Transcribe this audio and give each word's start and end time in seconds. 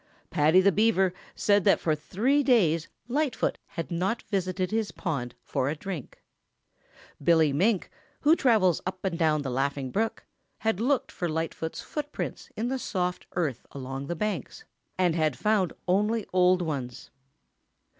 Paddy 0.31 0.61
the 0.61 0.71
Beaver 0.71 1.13
said 1.35 1.63
that 1.65 1.79
for 1.79 1.93
three 1.93 2.41
days 2.41 2.87
Lightfoot 3.07 3.59
had 3.67 3.91
not 3.91 4.23
visited 4.23 4.71
his 4.71 4.91
pond 4.91 5.35
for 5.43 5.69
a 5.69 5.75
drink. 5.75 6.23
Billy 7.23 7.53
Mink, 7.53 7.87
who 8.21 8.35
travels 8.35 8.81
up 8.87 9.05
and 9.05 9.15
down 9.15 9.43
the 9.43 9.51
Laughing 9.51 9.91
Brook, 9.91 10.25
had 10.61 10.79
looked 10.79 11.11
for 11.11 11.29
Lightfoot's 11.29 11.81
footprints 11.81 12.49
in 12.57 12.67
the 12.67 12.79
soft 12.79 13.27
earth 13.33 13.63
along 13.73 14.07
the 14.07 14.15
banks 14.15 14.63
and 14.97 15.15
had 15.15 15.37
found 15.37 15.71
only 15.87 16.25
old 16.33 16.63
ones. 16.63 17.11